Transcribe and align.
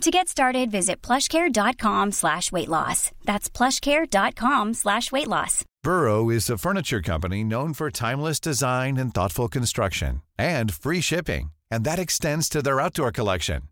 To 0.00 0.10
get 0.10 0.28
started, 0.28 0.70
visit 0.70 1.00
plushcare.com 1.02 2.12
slash 2.12 2.50
weight 2.50 2.68
loss. 2.68 3.10
That's 3.24 3.48
plushcare.com 3.48 4.74
slash 4.74 5.12
weight 5.12 5.28
loss. 5.28 5.64
Burrow 5.82 6.30
is 6.30 6.50
a 6.50 6.58
furniture 6.58 7.00
company 7.00 7.44
known 7.44 7.74
for 7.74 7.90
timeless 7.90 8.40
design 8.40 8.96
and 8.96 9.14
thoughtful 9.14 9.48
construction 9.48 10.22
and 10.36 10.74
free 10.74 11.00
shipping, 11.00 11.52
and 11.70 11.84
that 11.84 11.98
extends 11.98 12.48
to 12.48 12.60
their 12.60 12.80
outdoor 12.80 13.12
collection. 13.12 13.62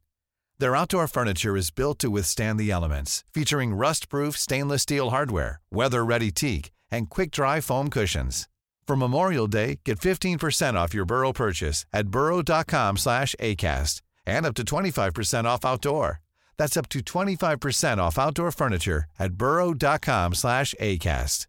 Their 0.58 0.76
outdoor 0.76 1.08
furniture 1.08 1.56
is 1.56 1.70
built 1.70 1.98
to 1.98 2.10
withstand 2.10 2.58
the 2.58 2.70
elements, 2.70 3.24
featuring 3.34 3.74
rust-proof 3.74 4.36
stainless 4.36 4.82
steel 4.82 5.10
hardware, 5.10 5.60
weather-ready 5.72 6.30
teak, 6.30 6.70
and 6.90 7.10
quick-dry 7.10 7.60
foam 7.60 7.90
cushions. 7.90 8.48
For 8.86 8.96
Memorial 8.96 9.48
Day, 9.48 9.80
get 9.84 9.98
15% 9.98 10.74
off 10.74 10.94
your 10.94 11.04
Burrow 11.04 11.32
purchase 11.32 11.84
at 11.92 12.08
burrow.com 12.08 12.96
slash 12.96 13.34
ACAST 13.40 14.02
and 14.26 14.46
up 14.46 14.54
to 14.54 14.64
25% 14.64 15.44
off 15.44 15.64
outdoor. 15.64 16.20
That's 16.58 16.76
up 16.76 16.88
to 16.90 17.00
25% 17.00 17.98
off 17.98 18.18
outdoor 18.18 18.52
furniture 18.52 19.04
at 19.18 19.34
burrow.com 19.34 20.34
slash 20.34 20.74
ACAST. 20.80 21.46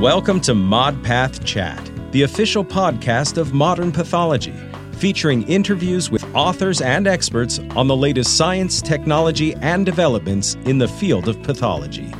Welcome 0.00 0.40
to 0.42 0.52
ModPath 0.52 1.42
Chat, 1.44 1.90
the 2.12 2.22
official 2.22 2.62
podcast 2.62 3.38
of 3.38 3.54
modern 3.54 3.90
pathology, 3.90 4.54
featuring 4.92 5.42
interviews 5.48 6.10
with 6.10 6.22
authors 6.34 6.82
and 6.82 7.06
experts 7.06 7.60
on 7.74 7.86
the 7.86 7.96
latest 7.96 8.36
science, 8.36 8.82
technology, 8.82 9.54
and 9.54 9.86
developments 9.86 10.54
in 10.66 10.76
the 10.76 10.86
field 10.88 11.28
of 11.28 11.42
pathology. 11.42 12.12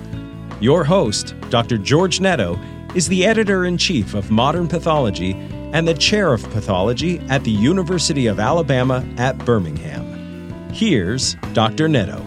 Your 0.58 0.84
host, 0.84 1.34
Dr. 1.50 1.76
George 1.76 2.18
Netto, 2.18 2.58
is 2.94 3.08
the 3.08 3.26
editor 3.26 3.66
in 3.66 3.76
chief 3.76 4.14
of 4.14 4.30
Modern 4.30 4.68
Pathology 4.68 5.32
and 5.76 5.86
the 5.86 5.92
chair 5.92 6.32
of 6.32 6.42
pathology 6.52 7.18
at 7.28 7.44
the 7.44 7.50
University 7.50 8.26
of 8.28 8.40
Alabama 8.40 9.06
at 9.18 9.36
Birmingham. 9.44 10.06
Here's 10.72 11.34
Dr. 11.52 11.86
Netto. 11.86 12.24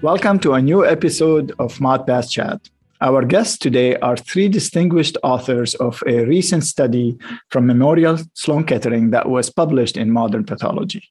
Welcome 0.00 0.38
to 0.38 0.52
a 0.52 0.62
new 0.62 0.86
episode 0.86 1.52
of 1.58 1.78
ModPath 1.78 2.30
Chat. 2.30 2.60
Our 3.00 3.24
guests 3.24 3.58
today 3.58 3.96
are 3.96 4.16
three 4.16 4.46
distinguished 4.46 5.18
authors 5.24 5.74
of 5.74 6.04
a 6.06 6.24
recent 6.24 6.62
study 6.62 7.18
from 7.48 7.66
Memorial 7.66 8.18
Sloan 8.34 8.62
Kettering 8.62 9.10
that 9.10 9.28
was 9.28 9.50
published 9.50 9.96
in 9.96 10.12
Modern 10.12 10.44
Pathology. 10.44 11.02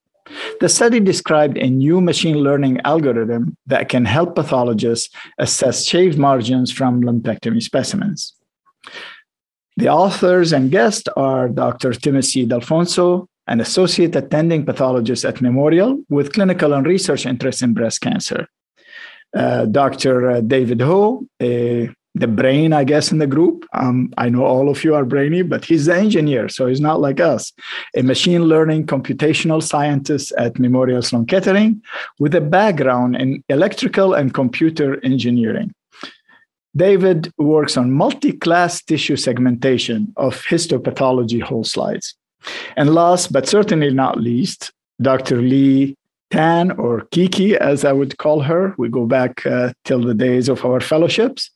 The 0.62 0.70
study 0.70 1.02
described 1.02 1.58
a 1.58 1.70
new 1.70 2.00
machine 2.00 2.38
learning 2.38 2.80
algorithm 2.86 3.58
that 3.68 3.90
can 3.90 4.06
help 4.06 4.36
pathologists 4.36 5.14
assess 5.38 5.84
shaved 5.84 6.18
margins 6.18 6.72
from 6.72 7.02
lumpectomy 7.02 7.62
specimens. 7.62 8.34
The 9.78 9.90
authors 9.90 10.54
and 10.54 10.70
guests 10.70 11.08
are 11.16 11.50
Dr. 11.50 11.94
Timothy 11.94 12.46
D'Alfonso, 12.46 13.28
an 13.48 13.60
associate 13.60 14.16
attending 14.16 14.66
pathologist 14.66 15.26
at 15.26 15.42
Memorial 15.42 16.02
with 16.10 16.34
clinical 16.34 16.74
and 16.74 16.86
research 16.86 17.26
interests 17.26 17.62
in 17.62 17.74
breast 17.74 18.02
cancer, 18.02 18.48
uh, 19.36 19.66
Dr. 19.66 20.30
Uh, 20.30 20.42
David 20.42 20.82
Ho, 20.82 21.26
a, 21.42 21.90
the 22.16 22.28
brain, 22.28 22.74
I 22.74 22.84
guess, 22.84 23.12
in 23.12 23.18
the 23.18 23.28
group. 23.28 23.66
Um, 23.74 24.14
I 24.18 24.30
know 24.30 24.44
all 24.44 24.70
of 24.70 24.84
you 24.84 24.94
are 24.94 25.04
brainy, 25.04 25.42
but 25.42 25.66
he's 25.66 25.88
the 25.88 25.96
engineer, 25.96 26.48
so 26.48 26.68
he's 26.68 26.82
not 26.82 27.02
like 27.02 27.20
us. 27.20 27.52
A 27.98 28.04
machine 28.04 28.44
learning 28.44 28.86
computational 28.86 29.64
scientist 29.64 30.32
at 30.38 30.60
Memorial 30.60 31.02
Sloan 31.02 31.26
Kettering 31.26 31.82
with 32.20 32.36
a 32.36 32.42
background 32.42 33.16
in 33.16 33.44
electrical 33.50 34.14
and 34.14 34.34
computer 34.34 35.04
engineering. 35.04 35.74
David 36.76 37.32
works 37.38 37.78
on 37.78 37.92
multi-class 37.92 38.82
tissue 38.84 39.16
segmentation 39.16 40.14
of 40.18 40.44
histopathology 40.46 41.42
whole 41.42 41.64
slides. 41.64 42.16
And 42.76 42.94
last 42.94 43.32
but 43.32 43.48
certainly 43.48 43.92
not 43.92 44.20
least, 44.20 44.72
Dr. 45.02 45.42
Lee 45.42 45.96
Tan, 46.34 46.72
or 46.72 47.02
Kiki, 47.12 47.56
as 47.56 47.86
I 47.86 47.94
would 47.94 48.18
call 48.18 48.40
her. 48.42 48.74
We 48.80 48.90
go 48.90 49.06
back 49.06 49.46
uh, 49.46 49.74
till 49.86 50.02
the 50.02 50.16
days 50.16 50.50
of 50.50 50.66
our 50.66 50.80
fellowships. 50.80 51.52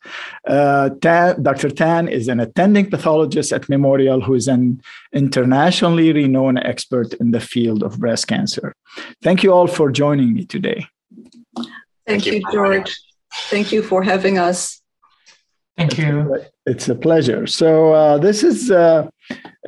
Uh, 0.46 0.92
Tan, 1.02 1.42
Dr. 1.42 1.72
Tan 1.72 2.08
is 2.08 2.28
an 2.28 2.40
attending 2.40 2.88
pathologist 2.88 3.52
at 3.52 3.68
Memorial 3.70 4.22
who 4.22 4.36
is 4.36 4.48
an 4.48 4.80
internationally 5.14 6.14
renowned 6.14 6.60
expert 6.60 7.16
in 7.16 7.32
the 7.32 7.40
field 7.40 7.82
of 7.82 7.98
breast 7.98 8.28
cancer. 8.28 8.76
Thank 9.24 9.42
you 9.42 9.52
all 9.52 9.66
for 9.66 9.92
joining 9.92 10.36
me 10.36 10.46
today. 10.46 10.86
Thank, 11.56 11.68
Thank 12.06 12.26
you, 12.28 12.42
George. 12.52 13.00
Thank 13.50 13.72
you 13.72 13.82
for 13.82 14.04
having 14.04 14.38
us. 14.38 14.80
Thank 15.78 16.00
you. 16.00 16.44
It's 16.66 16.90
a 16.90 16.96
pleasure. 16.96 17.46
So 17.46 17.94
uh, 17.94 18.18
this 18.18 18.44
is 18.44 18.72
uh, 18.72 19.08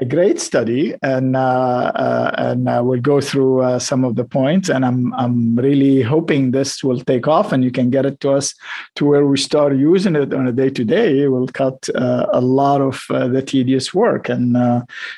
a 0.02 0.06
great 0.06 0.40
study, 0.40 0.96
and 1.04 1.36
uh, 1.36 1.92
uh 1.94 2.32
and 2.36 2.68
uh, 2.68 2.82
we'll 2.84 3.00
go 3.00 3.22
through 3.22 3.62
uh, 3.62 3.78
some 3.78 4.04
of 4.04 4.16
the 4.16 4.26
points. 4.26 4.70
And 4.70 4.84
I'm 4.84 5.14
I'm 5.14 5.56
really 5.56 6.02
hoping 6.02 6.50
this 6.50 6.84
will 6.84 7.00
take 7.02 7.28
off, 7.28 7.52
and 7.52 7.64
you 7.64 7.70
can 7.70 7.92
get 7.92 8.08
it 8.08 8.20
to 8.22 8.32
us 8.32 8.56
to 8.96 9.06
where 9.06 9.28
we 9.28 9.38
start 9.38 9.78
using 9.78 10.16
it 10.16 10.34
on 10.34 10.48
a 10.48 10.52
day 10.52 10.72
to 10.72 10.84
day. 10.84 11.20
It 11.24 11.28
will 11.28 11.48
cut 11.48 11.88
a 11.94 12.42
lot 12.42 12.82
of 12.82 13.06
the 13.08 13.44
tedious 13.44 13.94
work. 13.94 14.30
And 14.30 14.58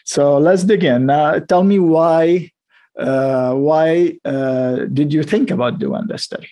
so 0.03 0.37
let's 0.37 0.65
dig 0.65 0.83
in. 0.83 1.07
tell 1.47 1.63
me 1.63 1.79
why 1.79 2.51
why 2.95 4.19
did 4.93 5.13
you 5.13 5.23
think 5.23 5.51
about 5.51 5.79
doing 5.79 6.07
this 6.07 6.23
study? 6.23 6.49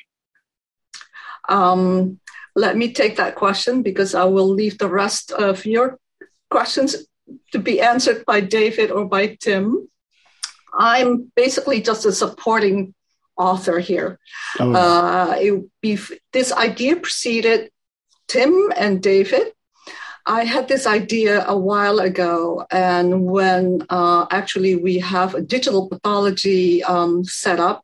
Um, 1.49 2.19
let 2.55 2.77
me 2.77 2.93
take 2.93 3.17
that 3.17 3.35
question 3.35 3.81
because 3.83 4.15
I 4.15 4.25
will 4.25 4.49
leave 4.49 4.77
the 4.77 4.89
rest 4.89 5.31
of 5.31 5.65
your 5.65 5.97
questions 6.49 6.95
to 7.51 7.59
be 7.59 7.81
answered 7.81 8.25
by 8.25 8.41
David 8.41 8.91
or 8.91 9.05
by 9.05 9.37
Tim. 9.39 9.87
I'm 10.73 11.31
basically 11.35 11.81
just 11.81 12.05
a 12.05 12.11
supporting 12.11 12.93
author 13.37 13.79
here. 13.79 14.19
Oh. 14.59 14.73
Uh, 14.73 15.59
be, 15.81 15.97
this 16.33 16.51
idea 16.51 16.97
preceded 16.97 17.71
Tim 18.27 18.71
and 18.75 19.01
David. 19.01 19.53
I 20.25 20.43
had 20.43 20.67
this 20.67 20.85
idea 20.85 21.43
a 21.47 21.57
while 21.57 21.97
ago, 21.97 22.65
and 22.69 23.25
when 23.25 23.83
uh, 23.89 24.27
actually 24.29 24.75
we 24.75 24.99
have 24.99 25.33
a 25.33 25.41
digital 25.41 25.87
pathology 25.87 26.83
um, 26.83 27.23
set 27.23 27.59
up, 27.59 27.83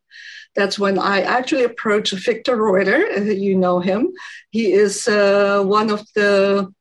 that's 0.55 0.79
when 0.79 0.97
I 0.97 1.21
actually 1.21 1.63
approached 1.63 2.13
Victor 2.13 2.55
Reuter. 2.55 3.23
You 3.23 3.55
know 3.55 3.79
him. 3.79 4.13
He 4.51 4.73
is 4.73 5.07
uh, 5.07 5.63
one 5.63 5.89
of 5.89 6.01
the 6.15 6.73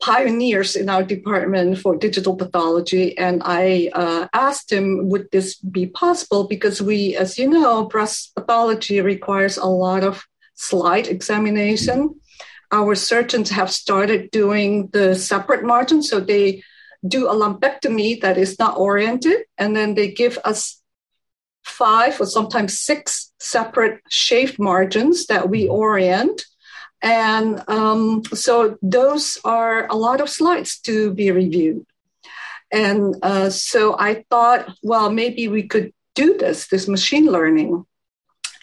pioneers 0.00 0.74
in 0.74 0.88
our 0.88 1.04
department 1.04 1.78
for 1.78 1.96
digital 1.96 2.34
pathology. 2.34 3.16
And 3.16 3.40
I 3.44 3.90
uh, 3.92 4.26
asked 4.32 4.72
him, 4.72 5.08
would 5.10 5.28
this 5.30 5.56
be 5.56 5.86
possible? 5.86 6.44
Because 6.44 6.82
we, 6.82 7.16
as 7.16 7.38
you 7.38 7.48
know, 7.48 7.84
breast 7.84 8.34
pathology 8.34 9.00
requires 9.00 9.56
a 9.56 9.66
lot 9.66 10.02
of 10.02 10.26
slide 10.54 11.06
examination. 11.06 12.18
Our 12.72 12.94
surgeons 12.96 13.50
have 13.50 13.70
started 13.70 14.30
doing 14.32 14.88
the 14.92 15.14
separate 15.14 15.62
margins. 15.62 16.10
So 16.10 16.18
they 16.18 16.64
do 17.06 17.28
a 17.28 17.34
lumpectomy 17.34 18.20
that 18.22 18.38
is 18.38 18.58
not 18.58 18.78
oriented, 18.78 19.44
and 19.58 19.76
then 19.76 19.94
they 19.94 20.10
give 20.10 20.38
us 20.44 20.81
five 21.64 22.20
or 22.20 22.26
sometimes 22.26 22.80
six 22.80 23.32
separate 23.38 24.00
shaved 24.08 24.58
margins 24.58 25.26
that 25.26 25.48
we 25.48 25.68
orient. 25.68 26.44
And 27.02 27.62
um, 27.68 28.22
so 28.32 28.78
those 28.80 29.38
are 29.44 29.86
a 29.88 29.96
lot 29.96 30.20
of 30.20 30.30
slides 30.30 30.78
to 30.80 31.12
be 31.12 31.30
reviewed. 31.30 31.84
And 32.70 33.16
uh, 33.22 33.50
so 33.50 33.96
I 33.98 34.24
thought, 34.30 34.70
well, 34.82 35.10
maybe 35.10 35.48
we 35.48 35.64
could 35.64 35.92
do 36.14 36.38
this, 36.38 36.68
this 36.68 36.88
machine 36.88 37.26
learning. 37.26 37.84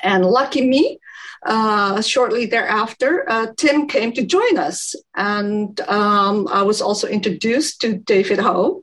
And 0.02 0.25
lucky 0.25 0.66
me, 0.66 1.00
uh, 1.45 2.02
shortly 2.02 2.45
thereafter, 2.45 3.30
uh, 3.30 3.48
Tim 3.57 3.88
came 3.88 4.13
to 4.13 4.25
join 4.25 4.57
us. 4.57 4.95
And 5.16 5.80
um, 5.81 6.48
I 6.50 6.63
was 6.63 6.81
also 6.81 7.07
introduced 7.07 7.81
to 7.81 7.98
David 7.98 8.40
Ho, 8.40 8.81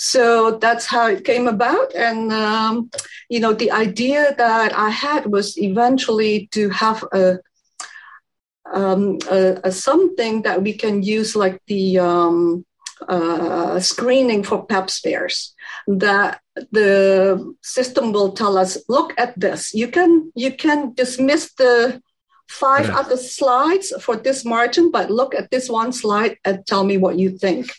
so 0.00 0.58
that's 0.58 0.86
how 0.86 1.08
it 1.08 1.24
came 1.24 1.48
about. 1.48 1.92
And, 1.92 2.32
um, 2.32 2.88
you 3.28 3.40
know, 3.40 3.52
the 3.52 3.72
idea 3.72 4.32
that 4.38 4.72
I 4.72 4.90
had 4.90 5.26
was 5.26 5.58
eventually 5.58 6.48
to 6.52 6.70
have 6.70 7.02
a, 7.12 7.40
um, 8.72 9.18
a, 9.28 9.58
a 9.64 9.72
something 9.72 10.42
that 10.42 10.62
we 10.62 10.74
can 10.74 11.02
use 11.02 11.34
like 11.34 11.60
the, 11.66 11.98
um, 11.98 12.64
uh, 13.08 13.80
screening 13.80 14.44
for 14.44 14.64
pap 14.66 14.88
smears 14.88 15.52
that 15.88 16.40
the 16.70 17.54
system 17.62 18.12
will 18.12 18.32
tell 18.32 18.56
us 18.56 18.78
look 18.88 19.14
at 19.18 19.38
this. 19.38 19.72
You 19.72 19.88
can 19.88 20.32
you 20.34 20.52
can 20.52 20.94
dismiss 20.94 21.54
the 21.54 22.02
five 22.48 22.90
other 22.90 23.16
slides 23.16 23.92
for 24.00 24.16
this 24.16 24.44
margin 24.44 24.90
but 24.90 25.12
look 25.12 25.32
at 25.32 25.48
this 25.52 25.68
one 25.68 25.92
slide 25.92 26.38
and 26.44 26.66
tell 26.66 26.82
me 26.82 26.98
what 26.98 27.16
you 27.16 27.38
think 27.38 27.70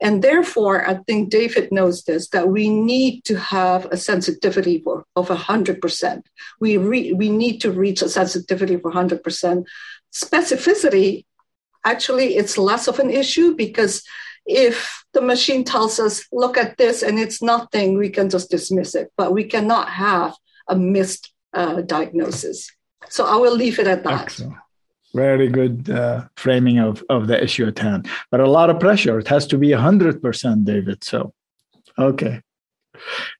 and 0.00 0.22
therefore 0.22 0.86
i 0.88 0.94
think 1.06 1.30
david 1.30 1.70
knows 1.70 2.04
this 2.04 2.28
that 2.28 2.48
we 2.48 2.68
need 2.68 3.24
to 3.24 3.38
have 3.38 3.86
a 3.86 3.96
sensitivity 3.96 4.82
of 5.16 5.28
100% 5.28 6.22
we 6.60 6.76
re, 6.76 7.12
we 7.12 7.28
need 7.28 7.60
to 7.60 7.70
reach 7.70 8.02
a 8.02 8.08
sensitivity 8.08 8.76
for 8.76 8.92
100% 8.92 9.64
specificity 10.14 11.24
actually 11.84 12.36
it's 12.36 12.58
less 12.58 12.88
of 12.88 12.98
an 12.98 13.10
issue 13.10 13.54
because 13.54 14.02
if 14.48 15.04
the 15.12 15.20
machine 15.20 15.62
tells 15.62 16.00
us, 16.00 16.26
look 16.32 16.56
at 16.56 16.78
this 16.78 17.02
and 17.02 17.18
it's 17.18 17.42
nothing, 17.42 17.98
we 17.98 18.08
can 18.08 18.30
just 18.30 18.50
dismiss 18.50 18.94
it. 18.94 19.12
But 19.16 19.32
we 19.32 19.44
cannot 19.44 19.90
have 19.90 20.34
a 20.66 20.74
missed 20.74 21.32
uh, 21.52 21.82
diagnosis. 21.82 22.70
So 23.10 23.26
I 23.26 23.36
will 23.36 23.54
leave 23.54 23.78
it 23.78 23.86
at 23.86 24.04
that. 24.04 24.22
Excellent. 24.22 24.54
Very 25.14 25.48
good 25.48 25.88
uh, 25.90 26.26
framing 26.36 26.78
of, 26.78 27.02
of 27.08 27.26
the 27.26 27.42
issue 27.42 27.66
at 27.66 27.78
hand. 27.78 28.08
But 28.30 28.40
a 28.40 28.50
lot 28.50 28.70
of 28.70 28.78
pressure. 28.78 29.18
It 29.18 29.28
has 29.28 29.46
to 29.48 29.58
be 29.58 29.68
100%, 29.68 30.64
David. 30.64 31.02
So, 31.02 31.32
okay. 31.98 32.42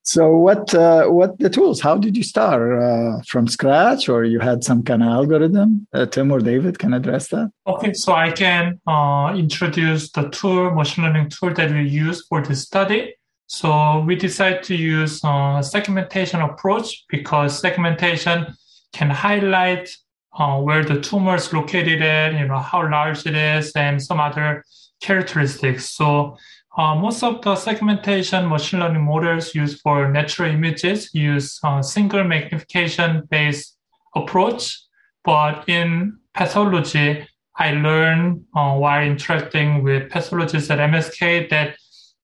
So 0.03 0.37
what 0.37 0.73
uh, 0.73 1.07
what 1.07 1.37
the 1.39 1.49
tools? 1.49 1.81
How 1.81 1.97
did 1.97 2.15
you 2.15 2.23
start 2.23 2.81
uh, 2.81 3.21
from 3.27 3.47
scratch, 3.47 4.09
or 4.09 4.23
you 4.23 4.39
had 4.39 4.63
some 4.63 4.83
kind 4.83 5.03
of 5.03 5.09
algorithm? 5.09 5.87
Uh, 5.93 6.05
Tim 6.05 6.31
or 6.31 6.39
David 6.39 6.79
can 6.79 6.93
address 6.93 7.27
that. 7.29 7.51
Okay, 7.67 7.93
so 7.93 8.13
I 8.13 8.31
can 8.31 8.79
uh, 8.87 9.33
introduce 9.35 10.11
the 10.11 10.29
tool, 10.29 10.71
machine 10.71 11.03
learning 11.03 11.29
tool 11.29 11.53
that 11.53 11.71
we 11.71 11.87
use 11.87 12.25
for 12.27 12.41
this 12.41 12.61
study. 12.61 13.15
So 13.47 14.01
we 14.01 14.15
decided 14.15 14.63
to 14.63 14.75
use 14.75 15.21
a 15.23 15.61
segmentation 15.63 16.39
approach 16.39 17.05
because 17.09 17.59
segmentation 17.59 18.45
can 18.93 19.09
highlight 19.09 19.89
uh, 20.33 20.59
where 20.59 20.83
the 20.83 21.01
tumor 21.01 21.35
is 21.35 21.51
located 21.51 22.01
at, 22.01 22.33
you 22.33 22.47
know, 22.47 22.59
how 22.59 22.89
large 22.89 23.25
it 23.25 23.35
is, 23.35 23.71
and 23.73 24.01
some 24.01 24.19
other 24.19 24.63
characteristics. 25.01 25.89
So 25.91 26.37
uh, 26.77 26.95
most 26.95 27.23
of 27.23 27.41
the 27.41 27.55
segmentation 27.55 28.47
machine 28.47 28.79
learning 28.79 29.03
models 29.03 29.55
used 29.55 29.81
for 29.81 30.09
natural 30.09 30.51
images 30.51 31.13
use 31.13 31.59
a 31.63 31.83
single 31.83 32.23
magnification 32.23 33.23
based 33.29 33.77
approach. 34.15 34.79
But 35.23 35.67
in 35.67 36.19
pathology, 36.33 37.27
I 37.55 37.71
learned 37.71 38.45
uh, 38.55 38.75
while 38.75 39.03
interacting 39.03 39.83
with 39.83 40.09
pathologists 40.09 40.69
at 40.69 40.79
MSK 40.79 41.49
that 41.49 41.75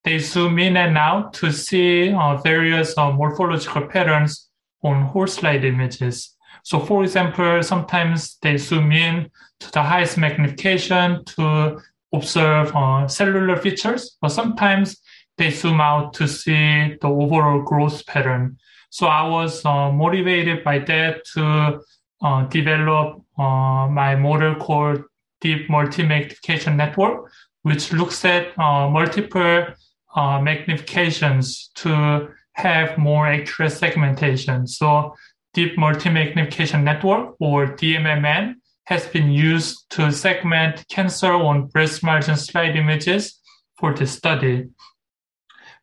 they 0.06 0.19
zoom 0.19 0.60
in 0.60 0.78
and 0.78 0.98
out 0.98 1.34
to 1.34 1.52
see 1.52 2.13
uh, 2.13 2.38
various 2.38 2.98
uh, 2.98 3.12
morphological 3.12 3.88
patterns 3.88 4.50
on 4.84 5.02
whole 5.07 5.28
slide 5.28 5.66
images. 5.66 6.35
So, 6.66 6.80
for 6.80 7.04
example, 7.04 7.62
sometimes 7.62 8.38
they 8.42 8.58
zoom 8.58 8.92
in 8.92 9.30
to 9.60 9.72
the 9.72 9.84
highest 9.84 10.18
magnification 10.18 11.24
to 11.26 11.80
observe 12.12 12.76
uh, 12.76 13.08
cellular 13.08 13.56
features, 13.56 14.18
but 14.20 14.30
sometimes 14.30 14.98
they 15.38 15.52
zoom 15.52 15.80
out 15.80 16.14
to 16.16 16.28
see 16.28 16.98
the 17.00 17.08
overall 17.08 17.62
growth 17.62 18.04
pattern. 18.08 18.58
So 18.90 19.06
I 19.06 19.28
was 19.28 19.64
uh, 19.64 19.92
motivated 19.92 20.64
by 20.64 20.80
that 20.80 21.24
to 21.36 21.82
uh, 22.24 22.46
develop 22.46 23.22
uh, 23.38 23.88
my 23.88 24.16
model 24.16 24.56
called 24.56 25.04
Deep 25.42 25.70
Multi-Magnification 25.70 26.76
Network, 26.76 27.32
which 27.62 27.94
looks 27.94 28.26
at 28.26 28.58
uh, 28.58 28.90
multiple 28.90 29.68
uh, 30.16 30.40
magnifications 30.40 31.72
to 31.76 32.30
have 32.54 32.98
more 32.98 33.28
accurate 33.28 33.74
segmentation. 33.74 34.66
So 34.66 35.14
Deep 35.56 35.78
Multi-Magnification 35.78 36.84
Network, 36.84 37.36
or 37.40 37.68
DMMN, 37.68 38.56
has 38.88 39.07
been 39.07 39.31
used 39.31 39.90
to 39.92 40.12
segment 40.12 40.86
cancer 40.90 41.31
on 41.31 41.68
breast 41.68 42.04
margin 42.04 42.36
slide 42.36 42.75
images 42.75 43.40
for 43.80 43.94
this 43.96 44.12
study. 44.12 44.68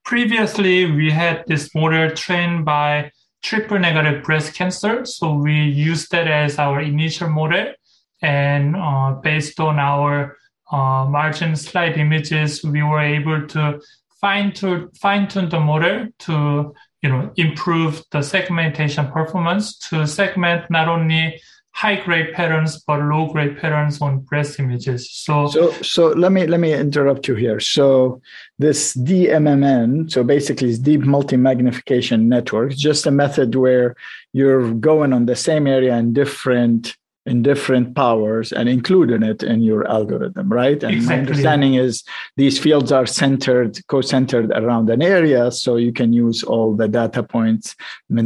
Previously, 0.04 0.90
we 0.90 1.10
had 1.10 1.44
this 1.46 1.74
model 1.74 2.10
trained 2.10 2.66
by 2.66 3.10
triple 3.42 3.78
negative 3.78 4.22
breast 4.22 4.54
cancer. 4.54 5.06
So 5.06 5.34
we 5.34 5.54
used 5.54 6.10
that 6.12 6.28
as 6.28 6.58
our 6.58 6.80
initial 6.80 7.30
model. 7.30 7.72
And 8.20 8.76
uh, 8.76 9.14
based 9.22 9.58
on 9.58 9.78
our 9.78 10.36
uh, 10.70 11.06
margin 11.08 11.56
slide 11.56 11.96
images, 11.96 12.62
we 12.62 12.82
were 12.82 13.00
able 13.00 13.46
to 13.48 13.80
fine 14.20 14.52
tune, 14.52 14.90
fine 15.00 15.28
tune 15.28 15.48
the 15.48 15.60
model 15.60 16.08
to 16.20 16.74
you 17.02 17.08
know, 17.08 17.32
improve 17.36 18.02
the 18.10 18.22
segmentation 18.22 19.06
performance 19.10 19.76
to 19.76 20.06
segment 20.06 20.70
not 20.70 20.88
only 20.88 21.40
high 21.74 21.96
grade 21.96 22.34
patterns 22.34 22.82
but 22.86 23.00
low 23.00 23.32
grade 23.32 23.58
patterns 23.58 24.00
on 24.00 24.20
breast 24.20 24.60
images. 24.60 25.10
So, 25.10 25.48
so, 25.48 25.70
so 25.82 26.08
let 26.08 26.30
me 26.30 26.46
let 26.46 26.60
me 26.60 26.72
interrupt 26.72 27.26
you 27.28 27.34
here. 27.34 27.60
So, 27.60 28.20
this 28.58 28.94
DMMN, 28.94 30.12
so 30.12 30.22
basically, 30.22 30.70
it's 30.70 30.78
deep 30.78 31.00
multi 31.00 31.36
magnification 31.36 32.28
network, 32.28 32.72
just 32.72 33.06
a 33.06 33.10
method 33.10 33.54
where 33.54 33.96
you're 34.32 34.72
going 34.74 35.12
on 35.12 35.26
the 35.26 35.36
same 35.36 35.66
area 35.66 35.96
in 35.96 36.12
different 36.12 36.96
in 37.24 37.42
different 37.42 37.94
powers 37.94 38.52
and 38.52 38.68
including 38.68 39.22
it 39.22 39.42
in 39.42 39.62
your 39.62 39.88
algorithm, 39.88 40.52
right? 40.52 40.82
And 40.82 40.94
exactly. 40.94 41.16
my 41.16 41.20
understanding 41.20 41.74
is 41.74 42.02
these 42.36 42.58
fields 42.58 42.90
are 42.90 43.06
centered, 43.06 43.78
co-centered 43.86 44.50
around 44.50 44.90
an 44.90 45.02
area, 45.02 45.50
so 45.52 45.76
you 45.76 45.92
can 45.92 46.12
use 46.12 46.42
all 46.42 46.74
the 46.74 46.88
data 46.88 47.22
points 47.22 47.76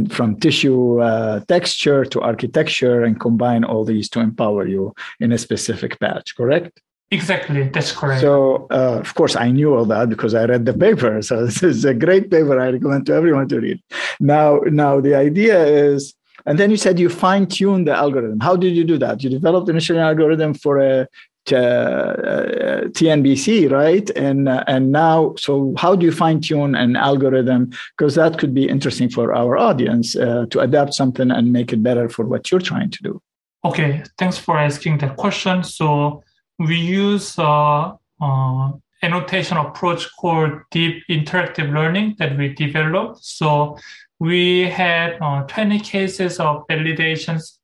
from 0.09 0.39
tissue 0.39 0.99
uh, 1.01 1.41
texture 1.47 2.05
to 2.05 2.21
architecture 2.21 3.03
and 3.03 3.19
combine 3.19 3.63
all 3.63 3.85
these 3.85 4.09
to 4.09 4.19
empower 4.19 4.67
you 4.67 4.93
in 5.19 5.31
a 5.31 5.37
specific 5.37 5.99
patch, 5.99 6.35
correct? 6.35 6.81
Exactly, 7.09 7.69
that's 7.69 7.93
correct. 7.93 8.19
So, 8.19 8.67
uh, 8.69 8.99
of 8.99 9.13
course, 9.15 9.37
I 9.37 9.49
knew 9.49 9.73
all 9.73 9.85
that 9.85 10.09
because 10.09 10.33
I 10.33 10.43
read 10.45 10.65
the 10.65 10.73
paper. 10.73 11.21
So 11.27 11.45
this 11.45 11.63
is 11.63 11.85
a 11.85 11.93
great 11.93 12.29
paper. 12.29 12.59
I 12.59 12.69
recommend 12.69 13.05
to 13.05 13.13
everyone 13.13 13.47
to 13.49 13.59
read. 13.59 13.81
Now, 14.19 14.59
now 14.65 14.99
the 14.99 15.15
idea 15.15 15.63
is 15.65 16.15
and 16.47 16.57
then 16.57 16.71
you 16.71 16.77
said 16.77 16.97
you 16.97 17.09
fine 17.09 17.45
tune 17.45 17.83
the 17.83 17.93
algorithm. 17.93 18.39
How 18.39 18.55
did 18.55 18.75
you 18.75 18.85
do 18.85 18.97
that? 18.99 19.21
You 19.21 19.29
developed 19.29 19.69
a 19.69 19.73
machine 19.73 19.97
algorithm 19.97 20.53
for 20.53 20.79
a 20.79 21.07
uh, 21.51 22.87
TNBC, 22.91 23.71
right? 23.71 24.09
And 24.11 24.49
uh, 24.49 24.63
and 24.67 24.91
now, 24.91 25.35
so 25.37 25.73
how 25.77 25.95
do 25.95 26.05
you 26.05 26.11
fine 26.11 26.41
tune 26.41 26.75
an 26.75 26.95
algorithm? 26.95 27.71
Because 27.97 28.15
that 28.15 28.37
could 28.37 28.53
be 28.53 28.67
interesting 28.67 29.09
for 29.09 29.33
our 29.33 29.57
audience 29.57 30.15
uh, 30.15 30.45
to 30.51 30.59
adapt 30.59 30.93
something 30.93 31.31
and 31.31 31.53
make 31.53 31.71
it 31.71 31.83
better 31.83 32.09
for 32.09 32.25
what 32.25 32.49
you're 32.49 32.61
trying 32.61 32.91
to 32.91 33.03
do. 33.03 33.21
Okay, 33.63 34.03
thanks 34.17 34.37
for 34.37 34.57
asking 34.57 34.99
that 34.99 35.17
question. 35.17 35.63
So 35.63 36.23
we 36.59 36.77
use 36.77 37.37
uh, 37.37 37.93
uh, 38.21 38.71
annotation 39.03 39.57
approach 39.57 40.07
called 40.19 40.53
deep 40.71 41.03
interactive 41.09 41.73
learning 41.73 42.15
that 42.19 42.37
we 42.37 42.53
developed. 42.53 43.23
So 43.23 43.77
we 44.19 44.63
had 44.69 45.17
uh, 45.21 45.43
20 45.43 45.79
cases 45.79 46.39
of 46.39 46.65
validations 46.67 47.57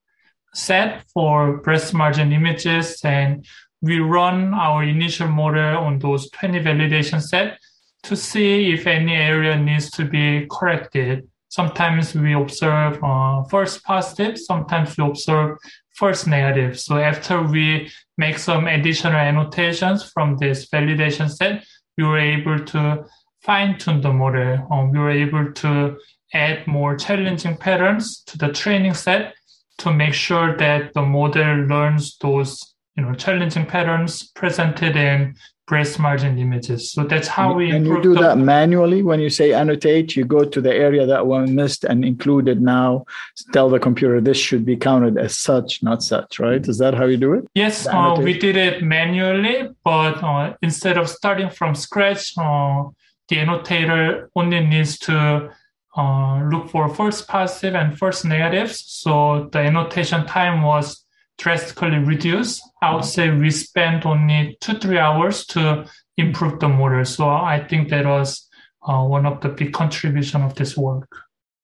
set 0.54 1.04
for 1.14 1.58
breast 1.58 1.94
margin 1.94 2.32
images 2.32 3.02
and 3.04 3.46
we 3.82 4.00
run 4.00 4.54
our 4.54 4.84
initial 4.84 5.28
model 5.28 5.78
on 5.78 6.00
those 6.00 6.30
20 6.32 6.60
validation 6.60 7.22
set 7.22 7.60
to 8.04 8.16
see 8.16 8.72
if 8.72 8.86
any 8.86 9.16
area 9.16 9.58
needs 9.58 9.90
to 9.92 10.06
be 10.06 10.46
corrected. 10.50 11.28
Sometimes 11.50 12.16
we 12.16 12.34
observe 12.34 13.04
uh, 13.04 13.44
false 13.44 13.78
positive, 13.80 14.38
sometimes 14.38 14.98
we 14.98 15.06
observe 15.06 15.58
false 15.96 16.26
negative. 16.26 16.80
So 16.80 16.98
after 16.98 17.42
we 17.42 17.92
make 18.18 18.38
some 18.38 18.68
additional 18.68 19.16
annotations 19.16 20.04
from 20.04 20.38
this 20.38 20.68
validation 20.70 21.30
set, 21.30 21.66
we 21.98 22.04
were 22.04 22.20
able 22.20 22.60
to 22.66 23.06
fine 23.42 23.78
tune 23.78 24.02
the 24.02 24.12
model. 24.12 24.68
Um, 24.72 24.92
we 24.92 25.00
were 25.00 25.12
able 25.12 25.52
to 25.52 25.98
add 26.34 26.66
more 26.68 26.96
challenging 26.96 27.58
patterns 27.58 28.24
to 28.28 28.38
the 28.38 28.52
training 28.52 28.94
set 28.94 29.36
to 29.80 29.94
make 29.94 30.13
sure 30.13 30.56
that 30.58 30.94
the 30.94 31.02
model 31.02 31.66
learns 31.66 32.18
those 32.18 32.74
you 32.96 33.04
know 33.04 33.13
challenging 33.13 33.66
patterns 33.66 34.24
presented 34.32 34.96
in 34.96 35.36
breast 35.66 35.98
margin 35.98 36.38
images. 36.38 36.92
So 36.92 37.04
that's 37.04 37.28
how 37.28 37.54
we. 37.54 37.72
And 37.72 37.86
you 37.88 38.02
do 38.02 38.13
the, 38.13 38.22
that 38.22 38.38
manually 38.38 39.02
when 39.02 39.20
you 39.20 39.30
say 39.30 39.54
annotate. 39.54 40.16
You 40.16 40.25
go 40.25 40.44
to 40.44 40.62
the 40.62 40.74
area 40.74 41.06
that 41.06 41.25
was 41.25 41.50
missed 41.50 41.84
and 41.84 42.04
include 42.04 42.48
it 42.48 42.60
now. 42.60 43.06
Tell 43.54 43.70
the 43.70 43.80
computer 43.80 44.20
this 44.20 44.38
should 44.38 44.66
be 44.66 44.75
counted 44.75 45.18
as 45.18 45.38
such, 45.38 45.82
not 45.82 46.04
such. 46.04 46.40
Right? 46.40 46.66
Is 46.68 46.78
that 46.80 46.94
how 46.94 47.06
you 47.06 47.18
do 47.18 47.34
it? 47.34 47.48
Yes, 47.56 47.88
uh, 47.88 48.16
we 48.20 48.38
did 48.38 48.58
it 48.58 48.84
manually, 48.84 49.70
but 49.84 50.24
uh, 50.24 50.54
instead 50.62 50.98
of 50.98 51.10
starting 51.10 51.50
from 51.50 51.75
scratch, 51.75 52.34
uh, 52.38 52.84
the 53.30 53.40
annotator 53.40 54.30
only 54.36 54.60
needs 54.60 54.98
to 55.00 55.50
uh, 55.96 56.44
look 56.52 56.70
for 56.70 56.94
false 56.94 57.22
positive 57.22 57.76
and 57.76 57.98
false 57.98 58.24
negatives. 58.24 58.84
So 58.88 59.50
the 59.52 59.60
annotation 59.60 60.26
time 60.26 60.62
was 60.62 61.06
drastically 61.38 61.98
reduced. 61.98 62.62
I 62.82 62.96
would 62.96 63.06
say 63.06 63.30
we 63.30 63.52
spent 63.52 64.06
only 64.06 64.58
two, 64.62 64.78
three 64.80 64.98
hours 64.98 65.46
to 65.48 65.86
improve 66.18 66.60
the 66.60 66.70
model. 66.70 67.06
So 67.06 67.30
I 67.30 67.66
think 67.68 67.90
that 67.90 68.06
was 68.06 68.48
uh, 68.88 69.04
one 69.04 69.26
of 69.26 69.42
the 69.42 69.50
big 69.50 69.74
contribution 69.74 70.42
of 70.42 70.56
this 70.56 70.76
work. 70.78 71.10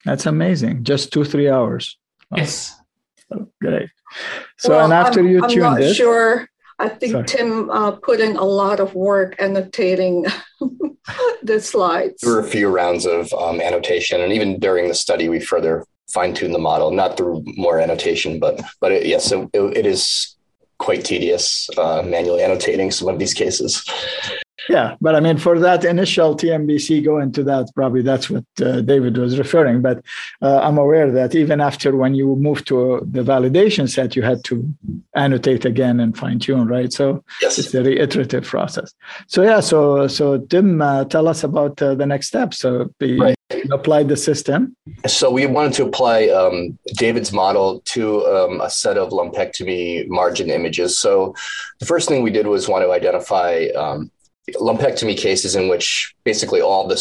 That's 0.06 0.26
amazing. 0.26 0.84
Just 0.84 1.12
two, 1.12 1.24
three 1.24 1.50
hours. 1.50 1.98
Yes. 2.36 2.76
Oh, 3.32 3.48
great. 3.62 3.90
So, 4.58 4.70
well, 4.70 4.86
and 4.86 4.94
after 4.94 5.20
I'm, 5.20 5.28
you 5.28 5.44
I'm 5.44 5.60
not 5.60 5.82
it, 5.82 5.94
sure. 5.94 6.50
I 6.80 6.90
think 6.90 7.12
Sorry. 7.12 7.26
Tim 7.26 7.70
uh, 7.70 7.92
put 7.92 8.20
in 8.20 8.38
a 8.38 8.46
lot 8.46 8.80
of 8.80 8.96
work 8.96 9.36
annotating 9.40 10.26
the 11.44 11.60
slides. 11.60 12.22
There 12.22 12.34
were 12.34 12.40
a 12.40 12.48
few 12.48 12.70
rounds 12.70 13.06
of 13.06 13.32
um, 13.34 13.60
annotation, 13.60 14.22
and 14.22 14.32
even 14.32 14.60
during 14.60 14.88
the 14.88 14.96
study, 14.96 15.28
we 15.28 15.40
further 15.42 15.86
fine 16.10 16.34
tuned 16.34 16.56
the 16.56 16.60
model, 16.60 16.92
not 16.92 17.18
through 17.18 17.44
more 17.58 17.80
annotation, 17.80 18.40
but 18.40 18.62
but 18.80 18.92
it, 18.92 19.06
yes, 19.06 19.32
it, 19.32 19.50
it 19.54 19.86
is 19.86 20.36
quite 20.78 21.04
tedious 21.04 21.70
uh, 21.78 22.02
manually 22.02 22.44
annotating 22.44 22.92
some 22.92 23.10
of 23.10 23.20
these 23.20 23.34
cases. 23.34 23.84
Yeah, 24.70 24.96
but 25.02 25.16
I 25.16 25.20
mean, 25.20 25.38
for 25.38 25.58
that 25.60 25.84
initial 25.84 26.36
TNBC, 26.38 27.04
go 27.04 27.18
into 27.18 27.42
that. 27.44 27.72
Probably 27.74 28.04
that's 28.04 28.30
what 28.30 28.46
uh, 28.62 28.82
David 28.82 29.18
was 29.18 29.40
referring. 29.40 29.82
But 29.82 30.04
uh, 30.44 30.60
I'm 30.60 30.78
aware 30.78 31.10
that 31.12 31.34
even 31.34 31.60
after 31.60 31.96
when 31.96 32.14
you 32.14 32.36
move 32.36 32.64
to 32.66 33.02
the 33.10 33.22
validation 33.24 33.90
set, 33.90 34.16
you 34.16 34.22
had 34.22 34.44
to 34.46 34.64
annotate 35.16 35.66
again 35.66 36.00
and 36.00 36.16
fine 36.16 36.38
tune, 36.38 36.68
right? 36.68 36.94
So 36.94 37.24
Yes. 37.42 37.58
it's 37.58 37.74
a 37.74 37.82
reiterative 37.82 38.44
process. 38.46 38.94
So 39.28 39.42
yeah, 39.42 39.60
so 39.60 40.08
so 40.08 40.38
Tim, 40.38 40.82
uh, 40.84 41.06
tell 41.06 41.28
us 41.28 41.44
about 41.44 41.82
uh, 41.82 41.96
the 41.96 42.06
next 42.06 42.28
steps. 42.28 42.60
So 42.60 42.94
the, 43.00 43.20
Right. 43.20 43.36
you 43.52 43.74
applied 43.74 44.08
the 44.08 44.18
system. 44.18 44.76
So 45.08 45.32
we 45.32 45.48
wanted 45.48 45.74
to 45.74 45.86
apply 45.86 46.28
um, 46.28 46.78
David's 46.98 47.34
model 47.34 47.82
to 47.86 48.24
um, 48.28 48.62
a 48.62 48.70
set 48.70 48.98
of 49.00 49.10
lumpectomy 49.10 50.08
margin 50.10 50.52
images. 50.52 51.00
So 51.00 51.34
the 51.80 51.88
first 51.88 52.08
thing 52.08 52.22
we 52.22 52.30
did 52.30 52.46
was 52.46 52.70
want 52.70 52.84
to 52.86 52.92
identify 52.92 53.66
um, 53.76 54.12
lumpectomy 54.56 55.18
cases 55.18 55.56
in 55.56 55.68
which 55.68 56.14
basically 56.24 56.62
all 56.62 56.88
the 56.88 56.98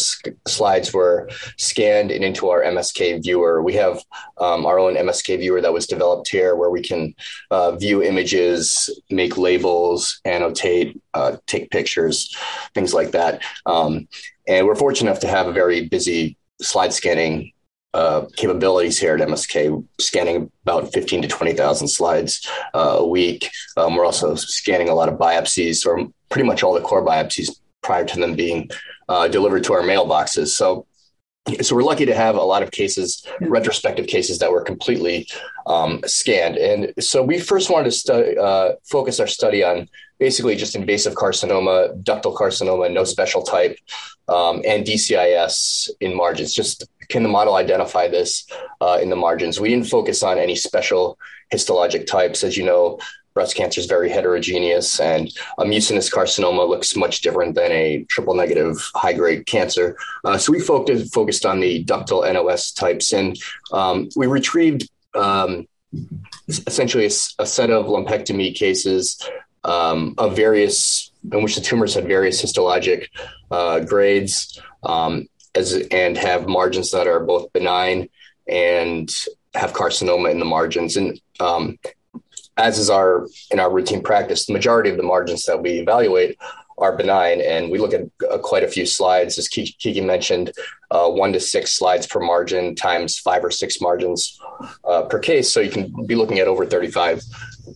slides 0.47 0.93
were 0.93 1.29
scanned 1.57 2.11
and 2.11 2.25
into 2.25 2.49
our 2.49 2.63
MSK 2.63 3.23
viewer. 3.23 3.63
We 3.63 3.75
have 3.75 4.03
um, 4.39 4.67
our 4.67 4.79
own 4.79 4.95
MSK 4.95 5.39
viewer 5.39 5.61
that 5.61 5.73
was 5.73 5.87
developed 5.87 6.29
here 6.29 6.57
where 6.57 6.71
we 6.71 6.83
can 6.83 7.15
uh, 7.51 7.73
view 7.73 8.03
images, 8.03 8.91
make 9.11 9.37
labels, 9.37 10.21
annotate, 10.25 11.01
uh, 11.15 11.37
take 11.47 11.71
pictures, 11.71 12.37
things 12.75 12.95
like 12.95 13.13
that. 13.13 13.43
Um, 13.67 14.09
and 14.47 14.67
we're 14.67 14.75
fortunate 14.75 15.11
enough 15.11 15.21
to 15.21 15.29
have 15.29 15.47
a 15.47 15.53
very 15.53 15.89
busy 15.89 16.37
slide 16.61 16.93
scanning 16.93 17.53
uh, 17.95 18.27
capabilities 18.37 18.99
here 18.99 19.15
at 19.15 19.27
MSK, 19.27 19.85
scanning 19.99 20.51
about 20.63 20.93
15 20.93 21.23
to 21.23 21.29
20,000 21.29 21.89
slides 21.89 22.47
uh, 22.75 22.97
a 22.99 23.07
week. 23.07 23.51
Um, 23.77 23.97
we're 23.97 24.05
also 24.05 24.35
scanning 24.35 24.89
a 24.89 24.95
lot 24.95 25.09
of 25.09 25.19
biopsies, 25.19 25.87
or 25.87 26.07
pretty 26.29 26.47
much 26.47 26.63
all 26.63 26.75
the 26.75 26.81
core 26.81 27.05
biopsies 27.05 27.51
prior 27.83 28.05
to 28.05 28.21
them 28.21 28.35
being 28.35 28.69
uh, 29.09 29.29
delivered 29.29 29.65
to 29.65 29.73
our 29.73 29.83
mailboxes. 29.83 30.49
So, 30.49 30.87
so 31.63 31.75
we're 31.75 31.83
lucky 31.83 32.05
to 32.05 32.15
have 32.15 32.37
a 32.37 32.43
lot 32.43 32.63
of 32.63 32.71
cases, 32.71 33.25
retrospective 33.41 34.07
cases 34.07 34.39
that 34.41 34.53
were 34.53 34.63
completely 34.63 35.27
um, 35.67 36.03
scanned. 36.05 36.57
And 36.57 36.93
so 37.03 37.23
we 37.23 37.39
first 37.41 37.71
wanted 37.71 37.93
to 37.93 38.39
uh, 38.39 38.75
focus 38.85 39.19
our 39.19 39.27
study 39.27 39.65
on 39.65 39.89
basically 40.19 40.57
just 40.57 40.75
invasive 40.75 41.15
carcinoma, 41.15 42.03
ductal 42.03 42.37
carcinoma, 42.37 42.93
no 42.93 43.05
special 43.05 43.43
type, 43.43 43.79
um, 44.29 44.61
and 44.67 44.85
DCIS 44.85 45.89
in 46.01 46.15
margins. 46.15 46.53
Just 46.53 46.87
can 47.09 47.23
the 47.23 47.29
model 47.29 47.55
identify 47.55 48.09
this 48.09 48.47
uh, 48.81 48.99
in 49.01 49.11
the 49.11 49.17
margins? 49.17 49.61
We 49.61 49.69
didn't 49.69 49.87
focus 49.87 50.23
on 50.23 50.39
any 50.39 50.57
special 50.57 51.19
histologic 51.53 52.07
types. 52.07 52.45
As 52.45 52.57
you 52.57 52.65
know, 52.65 52.99
breast 53.35 53.57
cancer 53.57 53.81
is 53.81 53.87
very 53.87 54.11
heterogeneous, 54.11 55.01
and 55.01 55.33
a 55.59 55.65
mucinous 55.65 56.11
carcinoma 56.11 56.69
looks 56.69 56.97
much 56.97 57.21
different 57.21 57.55
than 57.55 57.73
a 57.73 58.05
triple 58.05 58.35
negative 58.35 58.77
high 58.95 59.13
grade 59.13 59.47
cancer. 59.47 59.97
Uh, 60.25 60.37
so 60.37 60.53
we 60.53 60.61
focused 60.61 61.15
focused 61.15 61.47
on 61.47 61.61
the 61.61 61.85
ductal 61.85 62.31
NOS 62.31 62.73
types, 62.73 63.13
and 63.13 63.39
um, 63.73 64.09
we 64.17 64.27
retrieved. 64.27 64.89
Um, 65.15 65.67
essentially 66.67 67.07
a 67.07 67.47
set 67.47 67.71
of 67.71 67.87
lumpectomy 67.87 68.55
cases 68.55 69.23
um, 69.65 70.15
of 70.19 70.37
various 70.37 71.11
in 71.33 71.43
which 71.43 71.55
the 71.55 71.61
tumors 71.61 71.95
had 71.95 72.07
various 72.07 72.43
histologic 72.43 73.09
uh, 73.51 73.81
grades 73.81 74.61
um, 74.83 75.27
as 75.55 75.75
and 75.91 76.17
have 76.17 76.47
margins 76.47 76.91
that 76.91 77.07
are 77.07 77.21
both 77.21 77.53
benign 77.53 78.09
and 78.47 79.15
have 79.55 79.73
carcinoma 79.73 80.31
in 80.31 80.39
the 80.39 80.45
margins. 80.45 80.97
And 80.97 81.21
um, 81.41 81.79
as 82.57 82.79
is 82.79 82.91
our 82.91 83.27
in 83.51 83.61
our 83.61 83.71
routine 83.71 84.03
practice 84.03 84.47
the 84.47 84.53
majority 84.53 84.91
of 84.91 84.97
the 84.97 85.03
margins 85.03 85.45
that 85.45 85.63
we 85.63 85.73
evaluate 85.73 86.37
are 86.79 86.97
benign. 86.97 87.41
And 87.41 87.71
we 87.71 87.79
look 87.79 87.93
at 87.93 88.03
uh, 88.31 88.39
quite 88.39 88.63
a 88.63 88.69
few 88.69 88.87
slides. 88.87 89.37
As 89.39 89.49
Kiki, 89.49 90.01
mentioned 90.01 90.53
uh, 90.91 91.09
one 91.09 91.33
to 91.33 91.41
six 91.41 91.73
slides 91.73 92.07
per 92.07 92.21
margin 92.21 92.75
times 92.75 93.19
five 93.19 93.45
or 93.45 93.51
six 93.51 93.81
margins 93.81 94.41
uh, 94.85 95.03
per 95.03 95.19
case. 95.19 95.51
So 95.51 95.61
you 95.61 95.71
can 95.71 96.07
be 96.07 96.15
looking 96.15 96.39
at 96.39 96.49
over 96.49 96.65
35 96.65 97.23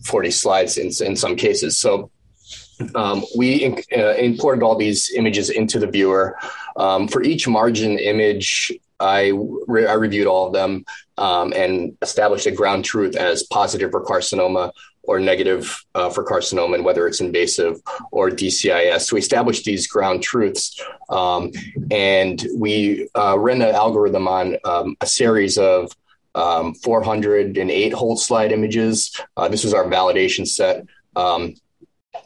40 0.05 0.31
slides 0.31 0.77
in, 0.77 0.87
in 1.05 1.15
some 1.15 1.35
cases. 1.35 1.77
So 1.77 2.09
um, 2.95 3.23
we 3.35 3.65
uh, 3.95 4.13
imported 4.15 4.63
all 4.63 4.75
these 4.75 5.11
images 5.13 5.49
into 5.49 5.79
the 5.79 5.87
viewer. 5.87 6.37
Um, 6.75 7.07
for 7.07 7.21
each 7.21 7.47
margin 7.47 7.99
image, 7.99 8.71
I, 8.99 9.31
re- 9.67 9.87
I 9.87 9.93
reviewed 9.93 10.27
all 10.27 10.47
of 10.47 10.53
them 10.53 10.85
um, 11.17 11.53
and 11.55 11.97
established 12.01 12.45
a 12.45 12.51
ground 12.51 12.85
truth 12.85 13.15
as 13.15 13.43
positive 13.43 13.91
for 13.91 14.03
carcinoma 14.03 14.71
or 15.03 15.19
negative 15.19 15.83
uh, 15.95 16.09
for 16.09 16.23
carcinoma, 16.23 16.75
and 16.75 16.85
whether 16.85 17.05
it's 17.05 17.19
invasive 17.19 17.81
or 18.11 18.29
DCIS. 18.29 19.01
So 19.01 19.15
we 19.15 19.19
established 19.19 19.65
these 19.65 19.85
ground 19.85 20.23
truths, 20.23 20.81
um, 21.09 21.51
and 21.91 22.45
we 22.55 23.09
uh, 23.15 23.37
ran 23.37 23.59
the 23.59 23.71
algorithm 23.71 24.27
on 24.27 24.55
um, 24.63 24.95
a 25.01 25.05
series 25.05 25.57
of 25.57 25.91
um, 26.35 26.73
408 26.75 27.93
whole 27.93 28.15
slide 28.15 28.51
images. 28.51 29.15
Uh, 29.35 29.47
this 29.49 29.63
was 29.63 29.73
our 29.73 29.85
validation 29.85 30.47
set. 30.47 30.85
Um, 31.15 31.53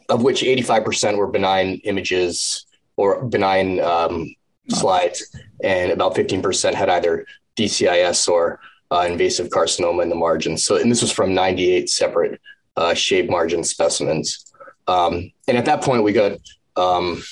of 0.08 0.22
which 0.22 0.42
85% 0.42 1.16
were 1.16 1.26
benign 1.26 1.80
images 1.84 2.66
or 2.96 3.24
benign 3.24 3.80
um, 3.80 4.34
slides, 4.68 5.34
and 5.62 5.92
about 5.92 6.14
15% 6.14 6.74
had 6.74 6.88
either 6.88 7.26
DCIS 7.56 8.28
or 8.28 8.60
uh, 8.90 9.06
invasive 9.08 9.48
carcinoma 9.48 10.02
in 10.02 10.08
the 10.08 10.14
margins. 10.14 10.64
So, 10.64 10.76
and 10.76 10.90
this 10.90 11.02
was 11.02 11.12
from 11.12 11.34
98 11.34 11.90
separate 11.90 12.40
uh, 12.76 12.94
shave 12.94 13.28
margin 13.28 13.64
specimens. 13.64 14.52
Um, 14.86 15.32
and 15.46 15.58
at 15.58 15.66
that 15.66 15.82
point, 15.82 16.02
we 16.02 16.12
got 16.12 16.38
um, 16.76 17.22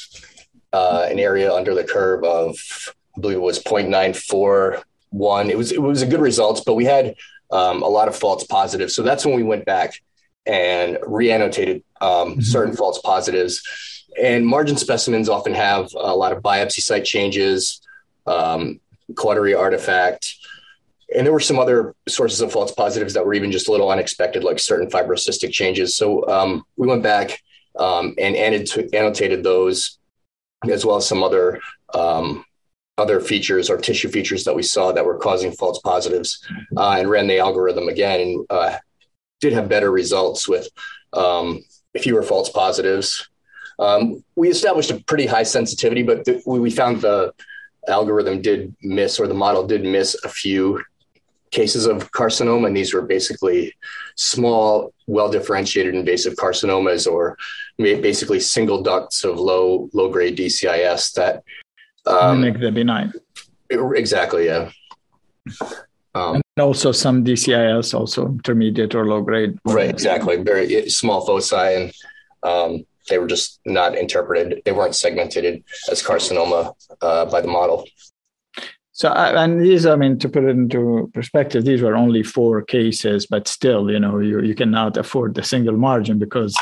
uh, 0.72 1.06
an 1.10 1.18
area 1.18 1.52
under 1.52 1.74
the 1.74 1.84
curve 1.84 2.24
of, 2.24 2.56
I 3.16 3.20
believe 3.20 3.38
it 3.38 3.40
was 3.40 3.62
0.941. 3.62 5.48
It 5.48 5.56
was 5.56 5.72
it 5.72 5.80
was 5.80 6.02
a 6.02 6.06
good 6.06 6.20
results, 6.20 6.60
but 6.60 6.74
we 6.74 6.84
had 6.84 7.14
um, 7.50 7.82
a 7.82 7.88
lot 7.88 8.08
of 8.08 8.16
false 8.16 8.44
positives. 8.44 8.94
So 8.94 9.02
that's 9.02 9.24
when 9.24 9.36
we 9.36 9.42
went 9.42 9.64
back 9.64 10.02
and 10.46 10.98
re-annotated 11.06 11.82
um, 12.00 12.10
mm-hmm. 12.10 12.40
certain 12.40 12.76
false 12.76 13.00
positives. 13.00 13.62
And 14.20 14.46
margin 14.46 14.76
specimens 14.76 15.28
often 15.28 15.54
have 15.54 15.90
a 15.94 16.16
lot 16.16 16.32
of 16.32 16.42
biopsy 16.42 16.80
site 16.80 17.04
changes, 17.04 17.80
um, 18.26 18.80
cautery 19.14 19.54
artifact, 19.54 20.34
and 21.14 21.24
there 21.24 21.32
were 21.32 21.40
some 21.40 21.58
other 21.58 21.94
sources 22.08 22.40
of 22.40 22.50
false 22.50 22.72
positives 22.72 23.14
that 23.14 23.24
were 23.24 23.34
even 23.34 23.52
just 23.52 23.68
a 23.68 23.70
little 23.70 23.90
unexpected, 23.90 24.42
like 24.42 24.58
certain 24.58 24.90
fibrocystic 24.90 25.52
changes. 25.52 25.96
So 25.96 26.26
um, 26.28 26.64
we 26.76 26.88
went 26.88 27.02
back 27.02 27.40
um, 27.78 28.14
and 28.18 28.34
annotated 28.34 29.44
those, 29.44 29.98
as 30.68 30.84
well 30.84 30.96
as 30.96 31.06
some 31.06 31.22
other 31.22 31.60
um, 31.94 32.44
other 32.98 33.20
features 33.20 33.68
or 33.68 33.76
tissue 33.76 34.08
features 34.08 34.44
that 34.44 34.56
we 34.56 34.62
saw 34.62 34.90
that 34.90 35.04
were 35.04 35.18
causing 35.18 35.52
false 35.52 35.78
positives, 35.80 36.44
uh, 36.76 36.96
and 36.98 37.10
ran 37.10 37.26
the 37.26 37.38
algorithm 37.38 37.88
again, 37.88 38.20
and 38.20 38.46
uh, 38.50 38.76
did 39.40 39.52
have 39.52 39.68
better 39.68 39.90
results 39.90 40.48
with 40.48 40.68
um, 41.12 41.62
fewer 41.98 42.22
false 42.22 42.48
positives. 42.48 43.28
Um, 43.78 44.24
we 44.36 44.48
established 44.48 44.90
a 44.90 45.02
pretty 45.04 45.26
high 45.26 45.42
sensitivity, 45.42 46.02
but 46.02 46.24
th- 46.24 46.42
we 46.46 46.70
found 46.70 47.00
the 47.00 47.32
algorithm 47.88 48.42
did 48.42 48.74
miss, 48.82 49.20
or 49.20 49.26
the 49.26 49.34
model 49.34 49.66
did 49.66 49.84
miss 49.84 50.16
a 50.24 50.28
few 50.28 50.82
cases 51.50 51.86
of 51.86 52.10
carcinoma, 52.10 52.66
and 52.66 52.76
these 52.76 52.92
were 52.92 53.02
basically 53.02 53.74
small, 54.16 54.92
well 55.06 55.30
differentiated 55.30 55.94
invasive 55.94 56.34
carcinomas, 56.34 57.10
or 57.10 57.36
basically 57.78 58.40
single 58.40 58.82
ducts 58.82 59.24
of 59.24 59.38
low 59.38 59.88
low 59.92 60.08
grade 60.10 60.36
DCIS 60.36 61.12
that 61.14 61.42
um, 62.06 62.40
make 62.40 62.58
the 62.58 62.72
benign. 62.72 63.12
Exactly, 63.70 64.46
yeah. 64.46 64.70
Um, 66.16 66.40
and 66.56 66.64
also 66.64 66.92
some 66.92 67.24
DCIS, 67.24 67.92
also 67.92 68.26
intermediate 68.26 68.94
or 68.94 69.06
low 69.06 69.20
grade. 69.20 69.58
Right, 69.66 69.90
exactly. 69.90 70.36
Very 70.36 70.88
small 70.88 71.26
foci, 71.26 71.56
and 71.56 71.92
um, 72.42 72.86
they 73.08 73.18
were 73.18 73.26
just 73.26 73.60
not 73.66 73.96
interpreted. 73.96 74.62
They 74.64 74.72
weren't 74.72 74.94
segmented 74.94 75.62
as 75.90 76.02
carcinoma 76.02 76.74
uh, 77.02 77.26
by 77.26 77.42
the 77.42 77.48
model. 77.48 77.86
So, 78.96 79.12
and 79.12 79.60
these, 79.60 79.84
I 79.84 79.94
mean, 79.94 80.18
to 80.20 80.28
put 80.28 80.44
it 80.44 80.48
into 80.48 81.10
perspective, 81.12 81.66
these 81.66 81.82
were 81.82 81.94
only 81.94 82.22
four 82.22 82.62
cases, 82.62 83.26
but 83.26 83.46
still, 83.46 83.90
you 83.90 84.00
know, 84.00 84.20
you, 84.20 84.40
you 84.40 84.54
cannot 84.54 84.96
afford 84.96 85.34
the 85.34 85.42
single 85.42 85.76
margin 85.76 86.18
because 86.18 86.56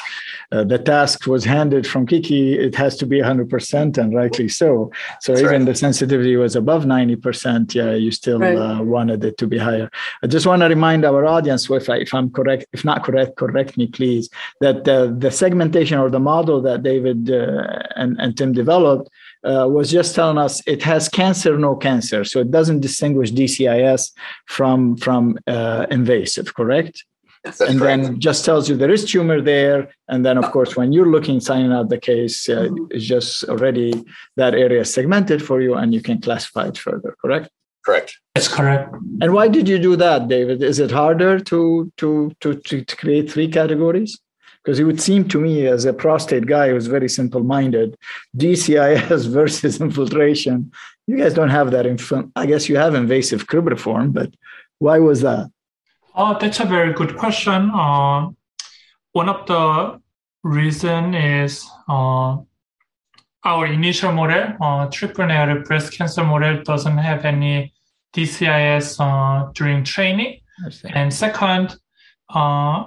uh, 0.50 0.64
the 0.64 0.81
task 0.81 1.29
was 1.29 1.45
handed 1.45 1.87
from 1.87 2.09
Kiki. 2.09 2.59
It 2.59 2.75
has 2.75 2.97
to 2.97 3.07
be 3.07 3.21
100%, 3.21 3.99
and 3.99 4.17
rightly 4.17 4.49
so. 4.49 4.91
So, 5.21 5.31
That's 5.31 5.45
even 5.45 5.61
right. 5.61 5.67
the 5.67 5.76
sensitivity 5.76 6.35
was 6.35 6.57
above 6.57 6.87
90%. 6.87 7.73
Yeah, 7.73 7.93
you 7.93 8.11
still 8.11 8.41
right. 8.41 8.59
uh, 8.59 8.83
wanted 8.83 9.23
it 9.23 9.38
to 9.38 9.47
be 9.47 9.57
higher. 9.57 9.88
I 10.25 10.26
just 10.26 10.45
want 10.45 10.62
to 10.62 10.67
remind 10.67 11.05
our 11.05 11.25
audience, 11.26 11.71
if, 11.71 11.88
I, 11.88 11.99
if 11.99 12.12
I'm 12.12 12.31
correct, 12.31 12.67
if 12.73 12.85
not 12.85 13.05
correct, 13.05 13.37
correct 13.37 13.76
me, 13.76 13.87
please, 13.87 14.29
that 14.61 14.88
uh, 14.88 15.07
the 15.07 15.31
segmentation 15.31 16.00
or 16.00 16.11
the 16.11 16.19
model 16.19 16.61
that 16.62 16.83
David 16.83 17.31
uh, 17.31 17.79
and, 17.95 18.21
and 18.21 18.37
Tim 18.37 18.53
developed 18.53 19.09
uh, 19.45 19.69
was 19.69 19.91
just 19.91 20.14
telling 20.14 20.38
us 20.38 20.62
it 20.67 20.83
has 20.83 21.09
cancer, 21.09 21.59
no 21.59 21.76
cancer. 21.76 22.24
So 22.25 22.40
it 22.40 22.50
doesn't 22.50 22.81
distinguish 22.81 23.33
DCIS 23.33 24.12
from, 24.47 24.97
from 24.97 25.38
uh, 25.47 25.87
invasive, 25.90 26.54
correct? 26.54 27.04
That's 27.45 27.61
and 27.61 27.78
correct. 27.78 28.02
then 28.02 28.21
just 28.21 28.45
tells 28.45 28.69
you 28.69 28.76
there 28.76 28.90
is 28.90 29.04
tumor 29.04 29.40
there. 29.43 29.90
And 30.09 30.25
then, 30.25 30.38
of 30.38 30.50
course, 30.50 30.76
when 30.76 30.93
you're 30.93 31.11
looking, 31.11 31.40
signing 31.40 31.73
out 31.73 31.90
the 31.90 31.99
case, 31.99 32.49
uh, 32.49 32.62
mm-hmm. 32.62 32.87
it's 32.90 33.04
just 33.04 33.45
already 33.45 33.93
that 34.37 34.54
area 34.54 34.85
segmented 34.85 35.45
for 35.45 35.61
you 35.61 35.75
and 35.75 35.93
you 35.93 36.00
can 36.00 36.21
classify 36.21 36.69
it 36.69 36.78
further, 36.78 37.14
correct? 37.21 37.50
Correct. 37.85 38.19
That's 38.35 38.49
correct. 38.49 38.95
And 39.21 39.35
why 39.35 39.49
did 39.49 39.69
you 39.69 39.78
do 39.78 39.95
that, 39.97 40.28
David? 40.28 40.62
Is 40.62 40.78
it 40.78 40.90
harder 40.90 41.38
to 41.38 41.93
to 41.99 42.33
to, 42.40 42.54
to 42.54 42.97
create 42.97 43.31
three 43.31 43.49
categories? 43.49 44.19
Because 44.64 44.80
it 44.80 44.85
would 44.85 45.00
seem 45.00 45.28
to 45.28 45.38
me 45.38 45.66
as 45.66 45.85
a 45.85 45.92
prostate 45.92 46.47
guy 46.47 46.71
who's 46.71 46.87
very 46.87 47.09
simple-minded 47.09 47.97
dcis 48.37 49.26
versus 49.38 49.80
infiltration 49.80 50.73
you 51.06 51.18
guys 51.18 51.35
don't 51.35 51.50
have 51.50 51.71
that 51.71 51.87
inf- 51.87 52.30
i 52.37 52.47
guess 52.47 52.68
you 52.68 52.76
have 52.76 52.94
invasive 52.94 53.47
cribriform 53.47 54.12
but 54.12 54.30
why 54.78 54.99
was 54.99 55.21
that? 55.23 55.50
Oh 56.14 56.37
that's 56.38 56.61
a 56.61 56.64
very 56.64 56.92
good 56.92 57.16
question. 57.16 57.71
Uh, 57.71 58.30
one 59.12 59.28
of 59.28 59.47
the 59.47 60.00
reason 60.42 61.14
is 61.14 61.66
uh, 61.88 62.37
our 63.44 63.66
initial 63.66 64.12
model 64.12 64.56
uh, 64.61 64.87
triple 64.90 65.26
negative 65.26 65.64
breast 65.64 65.92
cancer 65.92 66.25
model 66.25 66.62
doesn't 66.62 66.99
have 66.99 67.25
any 67.25 67.73
dcis 68.14 68.87
uh, 69.00 69.50
during 69.52 69.85
training. 69.85 70.40
And 70.85 71.12
second 71.12 71.76
uh, 72.33 72.85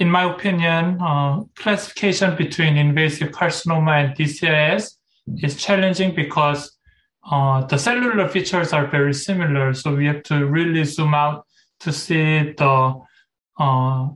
in 0.00 0.10
my 0.10 0.24
opinion, 0.24 0.98
uh, 1.00 1.42
classification 1.54 2.34
between 2.34 2.78
invasive 2.78 3.30
carcinoma 3.30 4.02
and 4.02 4.16
DCIS 4.16 4.96
is 5.42 5.56
challenging 5.56 6.14
because 6.14 6.78
uh, 7.30 7.64
the 7.66 7.76
cellular 7.76 8.26
features 8.26 8.72
are 8.72 8.86
very 8.86 9.12
similar. 9.12 9.74
So 9.74 9.94
we 9.94 10.06
have 10.06 10.22
to 10.24 10.46
really 10.46 10.84
zoom 10.84 11.14
out 11.14 11.46
to 11.80 11.92
see 11.92 12.54
the 12.56 13.00
uh, 13.58 14.08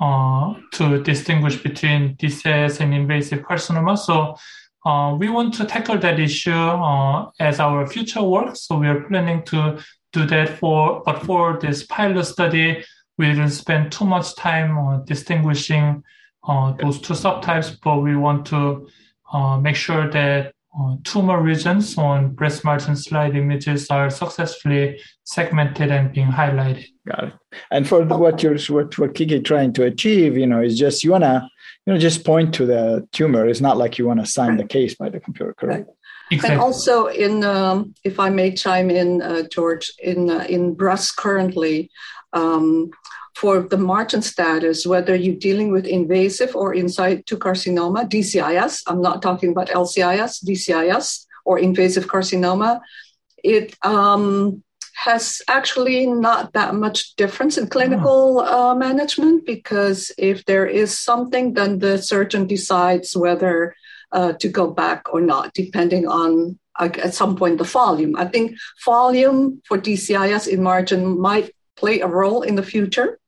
uh, 0.00 0.54
to 0.72 1.02
distinguish 1.04 1.62
between 1.62 2.16
DCIS 2.16 2.80
and 2.80 2.92
invasive 2.92 3.40
carcinoma. 3.40 3.96
So 3.96 4.36
uh, 4.84 5.14
we 5.14 5.28
want 5.28 5.54
to 5.54 5.64
tackle 5.64 5.98
that 5.98 6.18
issue 6.18 6.50
uh, 6.50 7.30
as 7.38 7.60
our 7.60 7.86
future 7.86 8.22
work. 8.24 8.56
So 8.56 8.76
we 8.76 8.88
are 8.88 9.02
planning 9.02 9.44
to 9.44 9.78
do 10.12 10.26
that 10.26 10.58
for, 10.58 11.02
but 11.06 11.22
for 11.24 11.60
this 11.60 11.84
pilot 11.86 12.24
study, 12.24 12.84
we 13.22 13.28
didn't 13.28 13.50
spend 13.50 13.92
too 13.92 14.04
much 14.04 14.34
time 14.34 14.76
on 14.76 15.04
distinguishing 15.04 16.02
uh, 16.42 16.72
those 16.72 17.00
two 17.00 17.14
subtypes, 17.14 17.78
but 17.80 17.98
we 17.98 18.16
want 18.16 18.44
to 18.46 18.88
uh, 19.32 19.56
make 19.58 19.76
sure 19.76 20.10
that 20.10 20.52
uh, 20.78 20.96
tumor 21.04 21.40
regions 21.42 21.98
on 21.98 22.34
breast 22.34 22.64
margin 22.64 22.96
slide 22.96 23.36
images 23.36 23.90
are 23.90 24.08
successfully 24.08 24.98
segmented 25.24 25.90
and 25.90 26.12
being 26.12 26.28
highlighted. 26.28 26.86
Got 27.06 27.24
it. 27.24 27.34
And 27.70 27.86
for 27.86 28.04
the, 28.04 28.16
what 28.16 28.42
you're 28.42 28.58
what 28.68 28.96
what 28.98 29.14
Kiki 29.14 29.40
trying 29.40 29.72
to 29.74 29.84
achieve, 29.84 30.36
you 30.36 30.46
know, 30.46 30.62
is 30.62 30.78
just 30.78 31.04
you 31.04 31.10
wanna 31.10 31.48
you 31.86 31.92
know 31.92 31.98
just 31.98 32.24
point 32.24 32.54
to 32.54 32.66
the 32.66 33.06
tumor. 33.12 33.46
It's 33.46 33.60
not 33.60 33.76
like 33.76 33.98
you 33.98 34.06
want 34.06 34.20
to 34.20 34.26
sign 34.26 34.56
the 34.56 34.64
case 34.64 34.94
by 34.94 35.10
the 35.10 35.20
computer, 35.20 35.54
correct? 35.54 35.86
Right. 35.86 35.96
Exactly. 36.30 36.54
And 36.54 36.62
also, 36.62 37.06
in 37.06 37.44
um, 37.44 37.94
if 38.04 38.18
I 38.18 38.30
may 38.30 38.54
chime 38.54 38.88
in, 38.90 39.20
uh, 39.20 39.42
George, 39.52 39.92
in 40.02 40.30
uh, 40.30 40.46
in 40.48 40.74
breast 40.74 41.16
currently, 41.16 41.90
um, 42.32 42.90
for 43.34 43.62
the 43.62 43.78
margin 43.78 44.22
status, 44.22 44.86
whether 44.86 45.14
you're 45.14 45.36
dealing 45.36 45.70
with 45.70 45.86
invasive 45.86 46.54
or 46.54 46.74
in 46.74 46.88
situ 46.88 47.36
carcinoma, 47.38 48.08
DCIS, 48.08 48.82
I'm 48.86 49.00
not 49.00 49.22
talking 49.22 49.50
about 49.50 49.68
LCIS, 49.68 50.44
DCIS, 50.44 51.26
or 51.44 51.58
invasive 51.58 52.06
carcinoma, 52.06 52.80
it 53.42 53.74
um, 53.82 54.62
has 54.94 55.42
actually 55.48 56.06
not 56.06 56.52
that 56.52 56.74
much 56.74 57.16
difference 57.16 57.58
in 57.58 57.66
clinical 57.66 58.40
uh, 58.40 58.74
management 58.74 59.44
because 59.44 60.12
if 60.16 60.44
there 60.44 60.66
is 60.66 60.96
something, 60.96 61.54
then 61.54 61.78
the 61.80 61.98
surgeon 61.98 62.46
decides 62.46 63.16
whether 63.16 63.74
uh, 64.12 64.32
to 64.34 64.48
go 64.48 64.70
back 64.70 65.12
or 65.12 65.20
not, 65.20 65.52
depending 65.54 66.06
on 66.06 66.58
uh, 66.78 66.90
at 67.02 67.14
some 67.14 67.34
point 67.36 67.58
the 67.58 67.64
volume. 67.64 68.14
I 68.16 68.26
think 68.26 68.56
volume 68.84 69.60
for 69.66 69.78
DCIS 69.78 70.46
in 70.46 70.62
margin 70.62 71.18
might 71.20 71.50
play 71.76 72.00
a 72.00 72.06
role 72.06 72.42
in 72.42 72.54
the 72.54 72.62
future. 72.62 73.18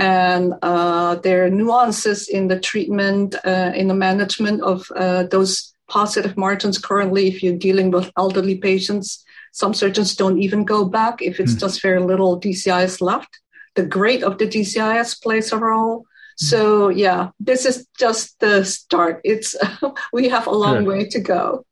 And 0.00 0.54
uh, 0.62 1.16
there 1.16 1.44
are 1.44 1.50
nuances 1.50 2.26
in 2.26 2.48
the 2.48 2.58
treatment, 2.58 3.34
uh, 3.44 3.72
in 3.74 3.88
the 3.88 3.94
management 3.94 4.62
of 4.62 4.90
uh, 4.96 5.24
those 5.24 5.74
positive 5.88 6.38
margins. 6.38 6.78
Currently, 6.78 7.28
if 7.28 7.42
you're 7.42 7.58
dealing 7.58 7.90
with 7.90 8.10
elderly 8.16 8.56
patients, 8.56 9.22
some 9.52 9.74
surgeons 9.74 10.16
don't 10.16 10.40
even 10.40 10.64
go 10.64 10.86
back 10.86 11.20
if 11.20 11.38
it's 11.38 11.52
mm. 11.52 11.60
just 11.60 11.82
very 11.82 12.00
little 12.00 12.40
DCIS 12.40 13.02
left. 13.02 13.40
The 13.74 13.84
grade 13.84 14.24
of 14.24 14.38
the 14.38 14.46
DCIS 14.46 15.22
plays 15.22 15.52
a 15.52 15.58
role. 15.58 16.06
Hmm. 16.40 16.46
So 16.46 16.88
yeah, 16.88 17.30
this 17.38 17.66
is 17.66 17.86
just 17.98 18.40
the 18.40 18.64
start. 18.64 19.20
It's 19.22 19.54
we 20.14 20.30
have 20.30 20.46
a 20.46 20.50
long 20.64 20.86
way 20.86 21.04
to 21.10 21.20
go. 21.20 21.66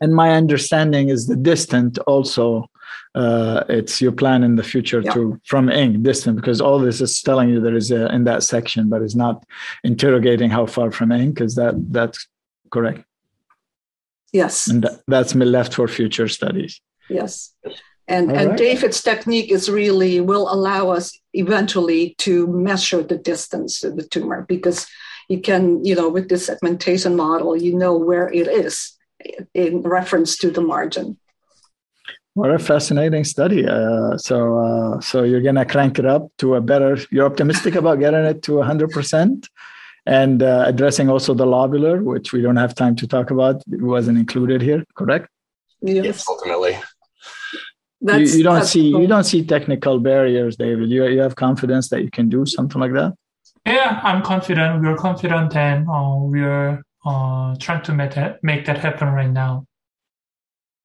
And 0.00 0.14
my 0.14 0.32
understanding 0.32 1.10
is 1.10 1.28
the 1.28 1.36
distant 1.36 1.98
also 2.08 2.68
uh, 3.18 3.64
it's 3.68 4.00
your 4.00 4.12
plan 4.12 4.44
in 4.44 4.56
the 4.56 4.62
future 4.62 5.00
yeah. 5.00 5.12
to 5.12 5.40
from 5.44 5.68
ink 5.68 6.02
distant 6.02 6.36
because 6.36 6.60
all 6.60 6.78
this 6.78 7.00
is 7.00 7.20
telling 7.22 7.48
you 7.48 7.60
there 7.60 7.76
is 7.76 7.90
a, 7.90 8.06
in 8.14 8.24
that 8.24 8.42
section 8.42 8.88
but 8.88 9.02
it's 9.02 9.18
not 9.26 9.44
interrogating 9.82 10.50
how 10.50 10.64
far 10.66 10.90
from 10.90 11.10
ink 11.12 11.40
is 11.40 11.54
that 11.56 11.74
that's 11.90 12.28
correct 12.70 13.04
yes 14.32 14.68
and 14.68 14.82
that, 14.84 15.02
that's 15.08 15.34
left 15.34 15.74
for 15.74 15.88
future 15.88 16.28
studies 16.28 16.80
yes 17.08 17.54
and, 18.08 18.32
and 18.32 18.50
right. 18.50 18.58
David's 18.58 19.02
technique 19.02 19.50
is 19.50 19.68
really 19.68 20.20
will 20.20 20.50
allow 20.50 20.90
us 20.90 21.18
eventually 21.34 22.14
to 22.18 22.46
measure 22.46 23.02
the 23.02 23.18
distance 23.18 23.80
to 23.80 23.90
the 23.90 24.02
tumor 24.02 24.46
because 24.48 24.86
you 25.28 25.42
can, 25.42 25.84
you 25.84 25.94
know, 25.94 26.08
with 26.08 26.30
this 26.30 26.46
segmentation 26.46 27.16
model, 27.16 27.54
you 27.54 27.76
know 27.76 27.94
where 27.94 28.28
it 28.32 28.48
is 28.48 28.96
in 29.52 29.82
reference 29.82 30.38
to 30.38 30.50
the 30.50 30.62
margin. 30.62 31.18
What 32.38 32.52
a 32.52 32.58
fascinating 32.60 33.24
study. 33.24 33.66
Uh, 33.66 34.16
so, 34.16 34.58
uh, 34.58 35.00
so 35.00 35.24
you're 35.24 35.40
gonna 35.40 35.64
crank 35.64 35.98
it 35.98 36.06
up 36.06 36.30
to 36.38 36.54
a 36.54 36.60
better. 36.60 36.96
You're 37.10 37.26
optimistic 37.26 37.74
about 37.74 37.98
getting 37.98 38.24
it 38.24 38.44
to 38.44 38.58
100 38.58 38.90
percent, 38.90 39.48
and 40.06 40.40
uh, 40.40 40.62
addressing 40.64 41.10
also 41.10 41.34
the 41.34 41.44
lobular, 41.44 42.00
which 42.00 42.32
we 42.32 42.40
don't 42.40 42.54
have 42.54 42.76
time 42.76 42.94
to 42.94 43.08
talk 43.08 43.32
about. 43.32 43.56
It 43.72 43.82
wasn't 43.82 44.18
included 44.18 44.62
here, 44.62 44.84
correct? 44.94 45.26
Yes, 45.80 46.04
yes 46.04 46.28
ultimately. 46.28 46.78
You, 48.02 48.18
you, 48.18 48.44
don't 48.44 48.64
see 48.64 48.92
cool. 48.92 49.00
you 49.00 49.08
don't 49.08 49.24
see 49.24 49.44
technical 49.44 49.98
barriers, 49.98 50.54
David. 50.54 50.90
You 50.90 51.08
you 51.08 51.18
have 51.18 51.34
confidence 51.34 51.88
that 51.88 52.02
you 52.04 52.10
can 52.12 52.28
do 52.28 52.46
something 52.46 52.80
like 52.80 52.92
that. 52.92 53.14
Yeah, 53.66 53.98
I'm 54.04 54.22
confident. 54.22 54.80
We're 54.80 54.96
confident, 54.96 55.56
and 55.56 55.88
uh, 55.90 56.18
we're 56.20 56.84
uh, 57.04 57.56
trying 57.58 57.82
to 57.82 57.92
make 57.92 58.14
that 58.14 58.44
make 58.44 58.64
that 58.66 58.78
happen 58.78 59.08
right 59.08 59.32
now. 59.44 59.66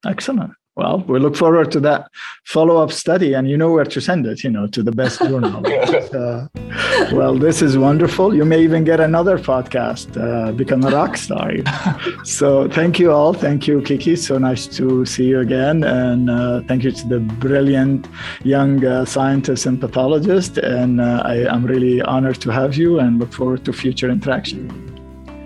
Excellent. 0.03 0.53
Well, 0.75 1.03
we 1.07 1.19
look 1.19 1.35
forward 1.35 1.71
to 1.73 1.79
that 1.81 2.09
follow-up 2.45 2.91
study, 2.91 3.33
and 3.33 3.47
you 3.47 3.57
know 3.57 3.71
where 3.71 3.85
to 3.85 4.01
send 4.01 4.25
it. 4.25 4.43
You 4.43 4.49
know, 4.49 4.65
to 4.67 4.81
the 4.81 4.91
best 4.91 5.19
journal. 5.19 5.61
uh, 5.67 6.47
well, 7.13 7.35
this 7.35 7.61
is 7.61 7.77
wonderful. 7.77 8.33
You 8.33 8.43
may 8.43 8.63
even 8.63 8.83
get 8.83 8.99
another 8.99 9.37
podcast, 9.37 10.17
uh, 10.17 10.51
become 10.51 10.83
a 10.83 10.89
rock 10.89 11.15
star. 11.15 11.51
so, 12.23 12.67
thank 12.69 12.97
you 12.97 13.11
all. 13.11 13.33
Thank 13.33 13.67
you, 13.67 13.83
Kiki. 13.83 14.15
So 14.15 14.39
nice 14.39 14.65
to 14.77 15.05
see 15.05 15.25
you 15.25 15.41
again, 15.41 15.83
and 15.83 16.31
uh, 16.31 16.61
thank 16.67 16.83
you 16.83 16.91
to 16.91 17.07
the 17.07 17.19
brilliant 17.19 18.07
young 18.43 18.83
uh, 18.83 19.05
scientist 19.05 19.67
and 19.67 19.79
pathologist. 19.79 20.57
And 20.57 20.99
uh, 20.99 21.21
I, 21.23 21.53
am 21.53 21.65
really 21.65 22.01
honored 22.01 22.41
to 22.41 22.49
have 22.49 22.75
you, 22.75 22.99
and 22.99 23.19
look 23.19 23.31
forward 23.31 23.63
to 23.65 23.73
future 23.73 24.09
interaction. 24.09 24.69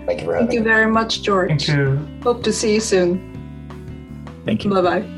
Thank 0.06 0.20
you 0.20 0.26
for 0.26 0.32
having 0.32 0.48
Thank 0.48 0.58
you 0.58 0.64
very 0.64 0.90
much, 0.90 1.22
George. 1.22 1.66
Thank 1.66 1.68
you. 1.68 2.00
Hope 2.22 2.42
to 2.44 2.52
see 2.52 2.72
you 2.72 2.80
soon. 2.80 3.28
Thank 4.46 4.64
you. 4.64 4.70
Bye 4.70 4.80
bye. 4.80 5.17